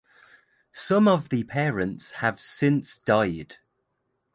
Some 0.73 1.07
of 1.07 1.29
the 1.29 1.43
parents 1.43 2.13
have 2.13 2.39
since 2.39 2.97
died. 2.97 3.57